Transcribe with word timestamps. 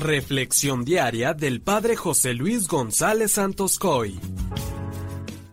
Reflexión 0.00 0.82
diaria 0.82 1.34
del 1.34 1.60
Padre 1.60 1.94
José 1.94 2.32
Luis 2.32 2.68
González 2.68 3.32
Santos 3.32 3.78
Coy. 3.78 4.18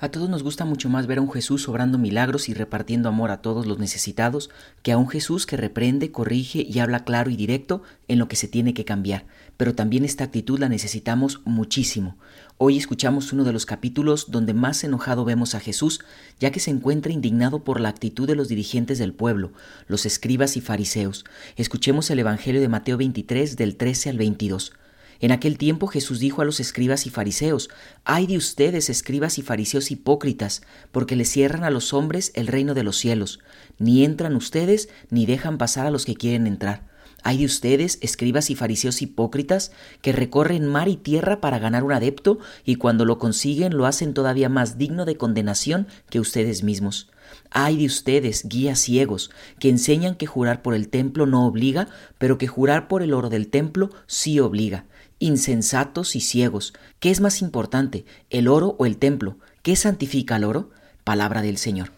A 0.00 0.10
todos 0.10 0.30
nos 0.30 0.44
gusta 0.44 0.64
mucho 0.64 0.88
más 0.88 1.08
ver 1.08 1.18
a 1.18 1.22
un 1.22 1.32
Jesús 1.32 1.68
obrando 1.68 1.98
milagros 1.98 2.48
y 2.48 2.54
repartiendo 2.54 3.08
amor 3.08 3.32
a 3.32 3.42
todos 3.42 3.66
los 3.66 3.80
necesitados 3.80 4.48
que 4.84 4.92
a 4.92 4.96
un 4.96 5.08
Jesús 5.08 5.44
que 5.44 5.56
reprende, 5.56 6.12
corrige 6.12 6.64
y 6.64 6.78
habla 6.78 7.02
claro 7.02 7.32
y 7.32 7.36
directo 7.36 7.82
en 8.06 8.20
lo 8.20 8.28
que 8.28 8.36
se 8.36 8.46
tiene 8.46 8.74
que 8.74 8.84
cambiar. 8.84 9.26
Pero 9.56 9.74
también 9.74 10.04
esta 10.04 10.22
actitud 10.22 10.60
la 10.60 10.68
necesitamos 10.68 11.40
muchísimo. 11.44 12.16
Hoy 12.58 12.78
escuchamos 12.78 13.32
uno 13.32 13.42
de 13.42 13.52
los 13.52 13.66
capítulos 13.66 14.30
donde 14.30 14.54
más 14.54 14.84
enojado 14.84 15.24
vemos 15.24 15.56
a 15.56 15.60
Jesús, 15.60 15.98
ya 16.38 16.52
que 16.52 16.60
se 16.60 16.70
encuentra 16.70 17.12
indignado 17.12 17.64
por 17.64 17.80
la 17.80 17.88
actitud 17.88 18.28
de 18.28 18.36
los 18.36 18.46
dirigentes 18.46 19.00
del 19.00 19.14
pueblo, 19.14 19.52
los 19.88 20.06
escribas 20.06 20.56
y 20.56 20.60
fariseos. 20.60 21.24
Escuchemos 21.56 22.08
el 22.10 22.20
Evangelio 22.20 22.60
de 22.60 22.68
Mateo 22.68 22.98
23 22.98 23.56
del 23.56 23.74
13 23.74 24.10
al 24.10 24.18
22. 24.18 24.74
En 25.20 25.32
aquel 25.32 25.58
tiempo 25.58 25.88
Jesús 25.88 26.20
dijo 26.20 26.42
a 26.42 26.44
los 26.44 26.60
escribas 26.60 27.06
y 27.06 27.10
fariseos, 27.10 27.70
Ay 28.04 28.26
de 28.28 28.36
ustedes, 28.36 28.88
escribas 28.88 29.38
y 29.38 29.42
fariseos 29.42 29.90
hipócritas, 29.90 30.62
porque 30.92 31.16
les 31.16 31.28
cierran 31.28 31.64
a 31.64 31.70
los 31.70 31.92
hombres 31.92 32.30
el 32.34 32.46
reino 32.46 32.74
de 32.74 32.84
los 32.84 32.96
cielos. 32.98 33.40
Ni 33.78 34.04
entran 34.04 34.36
ustedes, 34.36 34.88
ni 35.10 35.26
dejan 35.26 35.58
pasar 35.58 35.86
a 35.86 35.90
los 35.90 36.04
que 36.04 36.14
quieren 36.14 36.46
entrar. 36.46 36.86
Ay 37.24 37.38
de 37.38 37.46
ustedes, 37.46 37.98
escribas 38.00 38.48
y 38.48 38.54
fariseos 38.54 39.02
hipócritas, 39.02 39.72
que 40.02 40.12
recorren 40.12 40.68
mar 40.68 40.86
y 40.86 40.96
tierra 40.96 41.40
para 41.40 41.58
ganar 41.58 41.82
un 41.82 41.92
adepto, 41.92 42.38
y 42.64 42.76
cuando 42.76 43.04
lo 43.04 43.18
consiguen 43.18 43.76
lo 43.76 43.86
hacen 43.86 44.14
todavía 44.14 44.48
más 44.48 44.78
digno 44.78 45.04
de 45.04 45.16
condenación 45.16 45.88
que 46.10 46.20
ustedes 46.20 46.62
mismos. 46.62 47.10
Ay 47.50 47.76
de 47.76 47.86
ustedes, 47.86 48.48
guías 48.48 48.78
ciegos, 48.78 49.32
que 49.58 49.68
enseñan 49.68 50.14
que 50.14 50.26
jurar 50.26 50.62
por 50.62 50.74
el 50.74 50.88
templo 50.88 51.26
no 51.26 51.44
obliga, 51.44 51.88
pero 52.18 52.38
que 52.38 52.46
jurar 52.46 52.86
por 52.86 53.02
el 53.02 53.12
oro 53.12 53.30
del 53.30 53.48
templo 53.48 53.90
sí 54.06 54.38
obliga 54.38 54.84
insensatos 55.18 56.16
y 56.16 56.20
ciegos. 56.20 56.72
¿Qué 57.00 57.10
es 57.10 57.20
más 57.20 57.42
importante, 57.42 58.04
el 58.30 58.48
oro 58.48 58.76
o 58.78 58.86
el 58.86 58.98
templo? 58.98 59.38
¿Qué 59.62 59.76
santifica 59.76 60.36
el 60.36 60.44
oro? 60.44 60.70
Palabra 61.04 61.42
del 61.42 61.58
Señor. 61.58 61.92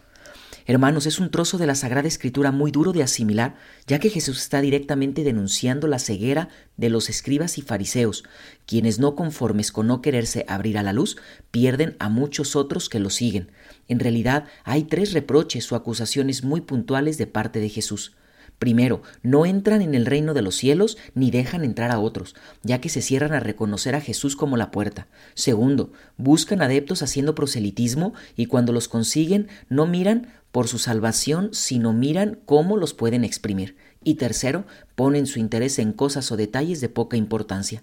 Hermanos, 0.67 1.05
es 1.05 1.19
un 1.19 1.31
trozo 1.31 1.57
de 1.57 1.65
la 1.65 1.75
Sagrada 1.75 2.07
Escritura 2.07 2.51
muy 2.51 2.71
duro 2.71 2.93
de 2.93 3.03
asimilar, 3.03 3.55
ya 3.87 3.99
que 3.99 4.09
Jesús 4.09 4.39
está 4.39 4.61
directamente 4.61 5.23
denunciando 5.23 5.87
la 5.87 5.99
ceguera 5.99 6.49
de 6.77 6.89
los 6.89 7.09
escribas 7.09 7.57
y 7.57 7.61
fariseos, 7.61 8.23
quienes 8.65 8.99
no 8.99 9.15
conformes 9.15 9.71
con 9.71 9.87
no 9.87 10.01
quererse 10.01 10.45
abrir 10.47 10.77
a 10.77 10.83
la 10.83 10.93
luz, 10.93 11.17
pierden 11.49 11.95
a 11.99 12.09
muchos 12.09 12.55
otros 12.55 12.89
que 12.89 12.99
lo 12.99 13.09
siguen. 13.09 13.51
En 13.87 13.99
realidad, 13.99 14.45
hay 14.63 14.83
tres 14.83 15.13
reproches 15.13 15.71
o 15.71 15.75
acusaciones 15.75 16.43
muy 16.43 16.61
puntuales 16.61 17.17
de 17.17 17.27
parte 17.27 17.59
de 17.59 17.69
Jesús. 17.69 18.15
Primero, 18.61 19.01
no 19.23 19.47
entran 19.47 19.81
en 19.81 19.95
el 19.95 20.05
reino 20.05 20.35
de 20.35 20.43
los 20.43 20.55
cielos 20.55 20.95
ni 21.15 21.31
dejan 21.31 21.63
entrar 21.63 21.89
a 21.89 21.99
otros, 21.99 22.35
ya 22.61 22.79
que 22.79 22.89
se 22.89 23.01
cierran 23.01 23.33
a 23.33 23.39
reconocer 23.39 23.95
a 23.95 24.01
Jesús 24.01 24.35
como 24.35 24.55
la 24.55 24.69
puerta. 24.69 25.07
Segundo, 25.33 25.91
buscan 26.17 26.61
adeptos 26.61 27.01
haciendo 27.01 27.33
proselitismo 27.33 28.13
y 28.35 28.45
cuando 28.45 28.71
los 28.71 28.87
consiguen 28.87 29.47
no 29.67 29.87
miran 29.87 30.27
por 30.51 30.67
su 30.67 30.77
salvación, 30.77 31.49
sino 31.53 31.91
miran 31.91 32.37
cómo 32.45 32.77
los 32.77 32.93
pueden 32.93 33.23
exprimir. 33.23 33.77
Y 34.03 34.13
tercero, 34.13 34.65
ponen 34.93 35.25
su 35.25 35.39
interés 35.39 35.79
en 35.79 35.91
cosas 35.91 36.31
o 36.31 36.37
detalles 36.37 36.81
de 36.81 36.89
poca 36.89 37.17
importancia. 37.17 37.81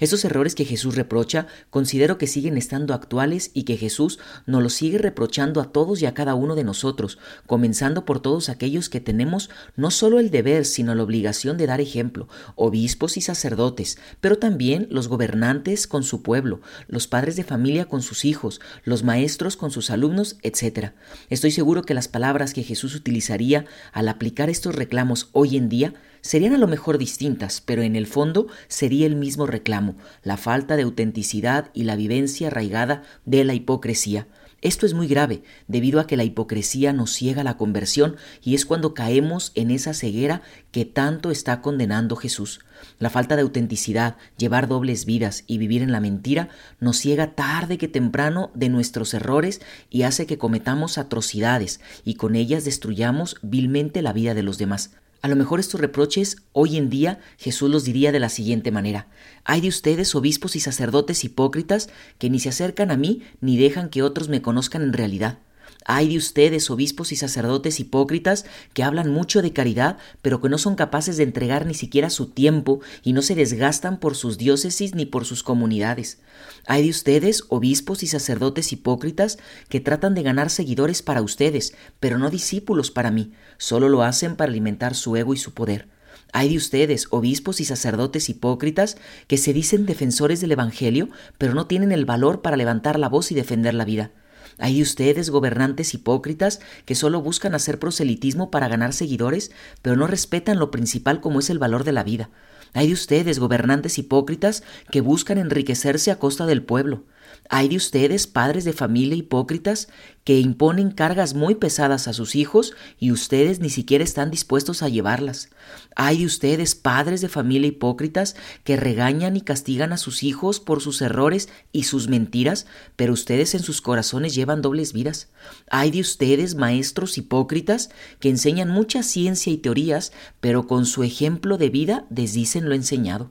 Esos 0.00 0.24
errores 0.24 0.54
que 0.54 0.64
Jesús 0.64 0.96
reprocha 0.96 1.46
considero 1.70 2.18
que 2.18 2.26
siguen 2.26 2.56
estando 2.56 2.94
actuales 2.94 3.50
y 3.54 3.64
que 3.64 3.76
Jesús 3.76 4.18
nos 4.46 4.62
los 4.62 4.74
sigue 4.74 4.98
reprochando 4.98 5.60
a 5.60 5.72
todos 5.72 6.02
y 6.02 6.06
a 6.06 6.14
cada 6.14 6.34
uno 6.34 6.54
de 6.54 6.64
nosotros, 6.64 7.18
comenzando 7.46 8.04
por 8.04 8.20
todos 8.20 8.48
aquellos 8.48 8.88
que 8.88 9.00
tenemos 9.00 9.50
no 9.76 9.90
solo 9.90 10.18
el 10.18 10.30
deber, 10.30 10.64
sino 10.64 10.94
la 10.94 11.02
obligación 11.02 11.56
de 11.56 11.66
dar 11.66 11.80
ejemplo, 11.80 12.28
obispos 12.54 13.16
y 13.16 13.20
sacerdotes, 13.20 13.98
pero 14.20 14.38
también 14.38 14.86
los 14.90 15.08
gobernantes 15.08 15.86
con 15.86 16.02
su 16.02 16.22
pueblo, 16.22 16.60
los 16.88 17.06
padres 17.06 17.36
de 17.36 17.44
familia 17.44 17.86
con 17.86 18.02
sus 18.02 18.24
hijos, 18.24 18.60
los 18.84 19.02
maestros 19.02 19.56
con 19.56 19.70
sus 19.70 19.90
alumnos, 19.90 20.36
etc. 20.42 20.92
Estoy 21.30 21.50
seguro 21.50 21.82
que 21.82 21.94
las 21.94 22.08
palabras 22.08 22.52
que 22.52 22.62
Jesús 22.62 22.94
utilizaría 22.94 23.66
al 23.92 24.08
aplicar 24.08 24.50
estos 24.50 24.74
reclamos 24.74 25.28
hoy 25.32 25.56
en 25.56 25.68
día 25.68 25.94
serían 26.24 26.54
a 26.54 26.58
lo 26.58 26.66
mejor 26.66 26.96
distintas, 26.96 27.60
pero 27.60 27.82
en 27.82 27.96
el 27.96 28.06
fondo 28.06 28.46
sería 28.66 29.06
el 29.06 29.14
mismo 29.14 29.46
reclamo, 29.46 29.94
la 30.22 30.38
falta 30.38 30.74
de 30.74 30.82
autenticidad 30.82 31.70
y 31.74 31.84
la 31.84 31.96
vivencia 31.96 32.46
arraigada 32.46 33.02
de 33.26 33.44
la 33.44 33.52
hipocresía. 33.52 34.26
Esto 34.62 34.86
es 34.86 34.94
muy 34.94 35.06
grave, 35.06 35.42
debido 35.68 36.00
a 36.00 36.06
que 36.06 36.16
la 36.16 36.24
hipocresía 36.24 36.94
nos 36.94 37.12
ciega 37.12 37.44
la 37.44 37.58
conversión 37.58 38.16
y 38.42 38.54
es 38.54 38.64
cuando 38.64 38.94
caemos 38.94 39.52
en 39.54 39.70
esa 39.70 39.92
ceguera 39.92 40.40
que 40.70 40.86
tanto 40.86 41.30
está 41.30 41.60
condenando 41.60 42.16
Jesús. 42.16 42.60
La 42.98 43.10
falta 43.10 43.36
de 43.36 43.42
autenticidad, 43.42 44.16
llevar 44.38 44.66
dobles 44.66 45.04
vidas 45.04 45.44
y 45.46 45.58
vivir 45.58 45.82
en 45.82 45.92
la 45.92 46.00
mentira 46.00 46.48
nos 46.80 46.96
ciega 46.96 47.34
tarde 47.34 47.76
que 47.76 47.88
temprano 47.88 48.50
de 48.54 48.70
nuestros 48.70 49.12
errores 49.12 49.60
y 49.90 50.04
hace 50.04 50.24
que 50.24 50.38
cometamos 50.38 50.96
atrocidades 50.96 51.80
y 52.02 52.14
con 52.14 52.34
ellas 52.34 52.64
destruyamos 52.64 53.36
vilmente 53.42 54.00
la 54.00 54.14
vida 54.14 54.32
de 54.32 54.42
los 54.42 54.56
demás. 54.56 54.92
A 55.24 55.28
lo 55.28 55.36
mejor 55.36 55.58
estos 55.58 55.80
reproches 55.80 56.36
hoy 56.52 56.76
en 56.76 56.90
día 56.90 57.18
Jesús 57.38 57.70
los 57.70 57.84
diría 57.84 58.12
de 58.12 58.20
la 58.20 58.28
siguiente 58.28 58.70
manera. 58.70 59.06
Hay 59.42 59.62
de 59.62 59.68
ustedes, 59.68 60.14
obispos 60.14 60.54
y 60.54 60.60
sacerdotes 60.60 61.24
hipócritas, 61.24 61.88
que 62.18 62.28
ni 62.28 62.38
se 62.40 62.50
acercan 62.50 62.90
a 62.90 62.98
mí 62.98 63.22
ni 63.40 63.56
dejan 63.56 63.88
que 63.88 64.02
otros 64.02 64.28
me 64.28 64.42
conozcan 64.42 64.82
en 64.82 64.92
realidad. 64.92 65.38
Hay 65.86 66.08
de 66.08 66.16
ustedes, 66.16 66.70
obispos 66.70 67.12
y 67.12 67.16
sacerdotes 67.16 67.78
hipócritas, 67.78 68.46
que 68.72 68.82
hablan 68.82 69.12
mucho 69.12 69.42
de 69.42 69.52
caridad, 69.52 69.98
pero 70.22 70.40
que 70.40 70.48
no 70.48 70.56
son 70.56 70.76
capaces 70.76 71.18
de 71.18 71.24
entregar 71.24 71.66
ni 71.66 71.74
siquiera 71.74 72.08
su 72.08 72.28
tiempo 72.28 72.80
y 73.02 73.12
no 73.12 73.20
se 73.20 73.34
desgastan 73.34 74.00
por 74.00 74.16
sus 74.16 74.38
diócesis 74.38 74.94
ni 74.94 75.04
por 75.04 75.26
sus 75.26 75.42
comunidades. 75.42 76.20
Hay 76.66 76.84
de 76.84 76.90
ustedes, 76.90 77.44
obispos 77.48 78.02
y 78.02 78.06
sacerdotes 78.06 78.72
hipócritas, 78.72 79.38
que 79.68 79.80
tratan 79.80 80.14
de 80.14 80.22
ganar 80.22 80.48
seguidores 80.48 81.02
para 81.02 81.20
ustedes, 81.20 81.74
pero 82.00 82.18
no 82.18 82.30
discípulos 82.30 82.90
para 82.90 83.10
mí, 83.10 83.32
solo 83.58 83.90
lo 83.90 84.02
hacen 84.02 84.36
para 84.36 84.50
alimentar 84.50 84.94
su 84.94 85.16
ego 85.16 85.34
y 85.34 85.36
su 85.36 85.52
poder. 85.52 85.88
Hay 86.32 86.48
de 86.48 86.56
ustedes, 86.56 87.08
obispos 87.10 87.60
y 87.60 87.66
sacerdotes 87.66 88.30
hipócritas, 88.30 88.96
que 89.28 89.36
se 89.36 89.52
dicen 89.52 89.84
defensores 89.84 90.40
del 90.40 90.52
Evangelio, 90.52 91.10
pero 91.36 91.52
no 91.52 91.66
tienen 91.66 91.92
el 91.92 92.06
valor 92.06 92.40
para 92.40 92.56
levantar 92.56 92.98
la 92.98 93.10
voz 93.10 93.30
y 93.30 93.34
defender 93.34 93.74
la 93.74 93.84
vida. 93.84 94.10
Hay 94.58 94.82
ustedes, 94.82 95.30
gobernantes 95.30 95.94
hipócritas, 95.94 96.60
que 96.84 96.94
solo 96.94 97.20
buscan 97.22 97.54
hacer 97.54 97.78
proselitismo 97.78 98.50
para 98.50 98.68
ganar 98.68 98.92
seguidores, 98.92 99.50
pero 99.82 99.96
no 99.96 100.06
respetan 100.06 100.58
lo 100.58 100.70
principal 100.70 101.20
como 101.20 101.40
es 101.40 101.50
el 101.50 101.58
valor 101.58 101.84
de 101.84 101.92
la 101.92 102.04
vida. 102.04 102.30
Hay 102.72 102.88
de 102.88 102.92
ustedes, 102.92 103.38
gobernantes 103.38 103.98
hipócritas, 103.98 104.62
que 104.90 105.00
buscan 105.00 105.38
enriquecerse 105.38 106.10
a 106.10 106.18
costa 106.18 106.46
del 106.46 106.62
pueblo. 106.62 107.04
Hay 107.50 107.68
de 107.68 107.76
ustedes, 107.76 108.26
padres 108.26 108.64
de 108.64 108.72
familia 108.72 109.16
hipócritas, 109.16 109.88
que 110.24 110.40
imponen 110.40 110.90
cargas 110.90 111.34
muy 111.34 111.54
pesadas 111.54 112.08
a 112.08 112.14
sus 112.14 112.34
hijos 112.34 112.72
y 112.98 113.12
ustedes 113.12 113.60
ni 113.60 113.68
siquiera 113.68 114.02
están 114.02 114.30
dispuestos 114.30 114.82
a 114.82 114.88
llevarlas. 114.88 115.50
Hay 115.94 116.18
de 116.18 116.26
ustedes, 116.26 116.74
padres 116.74 117.20
de 117.20 117.28
familia 117.28 117.68
hipócritas, 117.68 118.34
que 118.64 118.76
regañan 118.76 119.36
y 119.36 119.42
castigan 119.42 119.92
a 119.92 119.98
sus 119.98 120.22
hijos 120.22 120.60
por 120.60 120.80
sus 120.80 121.02
errores 121.02 121.50
y 121.72 121.84
sus 121.84 122.08
mentiras, 122.08 122.66
pero 122.96 123.12
ustedes 123.12 123.54
en 123.54 123.62
sus 123.62 123.82
corazones 123.82 124.34
llevan 124.34 124.62
dobles 124.62 124.94
vidas. 124.94 125.28
Hay 125.70 125.90
de 125.90 126.00
ustedes, 126.00 126.54
maestros 126.54 127.18
hipócritas, 127.18 127.90
que 128.18 128.30
enseñan 128.30 128.70
mucha 128.70 129.02
ciencia 129.02 129.52
y 129.52 129.58
teorías, 129.58 130.12
pero 130.40 130.66
con 130.66 130.86
su 130.86 131.02
ejemplo 131.02 131.58
de 131.58 131.68
vida 131.68 132.06
desdicen 132.08 132.68
lo 132.68 132.74
enseñado. 132.74 133.30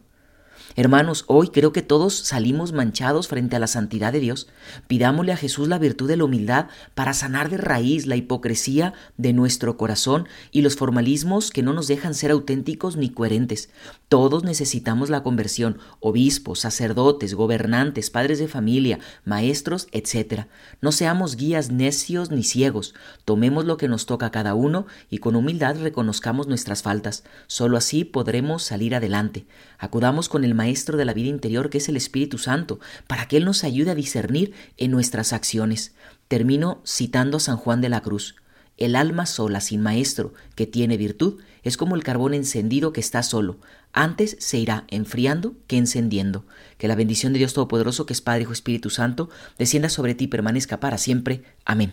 Hermanos, 0.76 1.24
hoy 1.28 1.50
creo 1.50 1.72
que 1.72 1.84
todos 1.84 2.16
salimos 2.16 2.74
manchados 2.74 3.28
frente 3.28 3.56
a 3.56 3.60
la 3.60 3.68
santidad 3.68 4.12
de 4.12 4.20
Dios. 4.20 4.48
Pidámosle 4.88 5.32
a 5.32 5.38
Jesús 5.38 5.68
la 5.68 5.78
virtud 5.78 6.08
de 6.08 6.18
la 6.18 6.24
humildad 6.24 6.68
para 6.96 7.14
sanar 7.14 7.52
de 7.52 7.58
raíz 7.58 8.08
la 8.08 8.16
hipocresía 8.16 8.94
de 9.18 9.34
nuestro 9.34 9.78
corazón 9.78 10.28
y 10.52 10.64
los 10.64 10.76
formalismos 10.76 11.52
que 11.52 11.62
no 11.62 11.74
nos 11.74 11.88
dejan 11.88 12.16
ser 12.16 12.32
auténticos 12.32 12.98
ni 12.98 13.10
coherentes. 13.10 13.70
Todos 14.10 14.44
necesitamos 14.44 15.12
la 15.12 15.22
conversión, 15.22 15.78
obispos, 16.00 16.62
sacerdotes, 16.62 17.36
gobernantes, 17.36 18.10
padres 18.10 18.40
de 18.40 18.48
familia, 18.48 18.98
maestros, 19.26 19.88
etc. 19.92 20.46
No 20.82 20.92
seamos 20.92 21.36
guías 21.36 21.70
necios 21.70 22.32
ni 22.32 22.44
ciegos. 22.44 22.96
Tomemos 23.26 23.66
lo 23.66 23.78
que 23.78 23.88
nos 23.88 24.08
toca 24.08 24.28
a 24.28 24.32
cada 24.32 24.56
uno 24.56 24.88
y 25.12 25.20
con 25.20 25.36
humildad 25.36 25.76
reconozcamos 25.80 26.48
nuestras 26.48 26.82
faltas. 26.82 27.24
Solo 27.46 27.78
así 27.78 28.06
podremos 28.06 28.64
salir 28.64 28.96
adelante. 28.96 29.46
Acudamos 29.78 30.30
con 30.30 30.44
el 30.44 30.56
Maestro 30.64 30.98
de 30.98 31.04
la 31.04 31.14
vida 31.14 31.28
interior 31.28 31.70
que 31.70 31.80
es 31.80 31.90
el 31.90 31.98
Espíritu 31.98 32.38
Santo, 32.38 32.80
para 33.06 33.28
que 33.28 33.36
Él 33.36 33.44
nos 33.44 33.66
ayude 33.66 33.92
a 33.92 33.96
discernir 33.96 34.54
en 34.78 34.92
nuestras 34.92 35.34
acciones. 35.34 35.94
Termino 36.30 36.82
citando 36.86 37.36
a 37.36 37.42
San 37.42 37.58
Juan 37.58 37.82
de 37.82 37.90
la 37.90 38.02
Cruz. 38.02 38.36
El 38.78 38.96
alma 38.96 39.26
sola, 39.26 39.60
sin 39.60 39.82
maestro, 39.82 40.34
que 40.56 40.66
tiene 40.66 40.96
virtud, 40.96 41.42
es 41.64 41.76
como 41.76 41.98
el 41.98 42.04
carbón 42.06 42.34
encendido 42.34 42.94
que 42.94 43.02
está 43.02 43.24
solo. 43.24 43.60
Antes 43.92 44.38
se 44.40 44.58
irá 44.58 44.86
enfriando 44.88 45.54
que 45.68 45.76
encendiendo. 45.76 46.46
Que 46.78 46.88
la 46.88 46.96
bendición 46.96 47.34
de 47.34 47.40
Dios 47.40 47.54
Todopoderoso, 47.54 48.06
que 48.06 48.14
es 48.14 48.22
Padre, 48.22 48.44
Hijo 48.44 48.54
Espíritu 48.54 48.90
Santo, 48.90 49.30
descienda 49.58 49.90
sobre 49.90 50.16
ti 50.16 50.24
y 50.24 50.28
permanezca 50.28 50.80
para 50.80 50.98
siempre. 50.98 51.44
Amén. 51.66 51.92